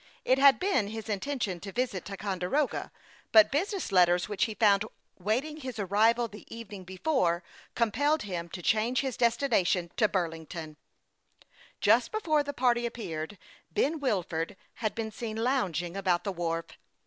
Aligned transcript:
It 0.25 0.39
had 0.39 0.57
been 0.59 0.87
his 0.87 1.09
intention 1.09 1.59
to 1.59 1.71
visit 1.71 2.05
Ticonde 2.05 2.41
roga; 2.49 2.89
but 3.31 3.51
business 3.51 3.91
letters 3.91 4.27
which 4.27 4.45
he 4.45 4.55
found 4.55 4.83
waiting 5.19 5.57
his 5.57 5.77
arrival 5.77 6.27
the 6.27 6.43
evening 6.51 6.83
before 6.85 7.43
compelled 7.75 8.23
him 8.23 8.49
to 8.49 8.63
change 8.63 9.01
his 9.01 9.15
destination 9.15 9.91
to 9.97 10.07
Burlington. 10.07 10.71
THE 10.71 10.71
YOUNG 10.71 11.37
PILOT 11.37 11.37
OF 11.37 11.37
LAKE 11.37 11.85
CHAMPLAIN. 11.85 11.85
261 11.85 11.99
Just 12.01 12.11
before 12.11 12.43
the 12.43 12.53
party 12.53 12.85
appeared, 12.87 13.37
Ben 13.69 13.99
Wilford 13.99 14.57
had 14.81 14.95
been 14.95 15.11
seen 15.11 15.37
lounging 15.37 15.95
about 15.95 16.23
the 16.23 16.31
wharf. 16.33 16.65